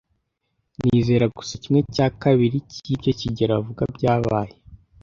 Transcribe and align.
Nizera 0.83 1.25
gusa 1.37 1.53
kimwe 1.63 1.79
cya 1.95 2.07
kabiri 2.21 2.57
cyibyo 2.71 3.11
kigeli 3.19 3.53
avuga 3.59 3.83
byabaye. 3.95 4.55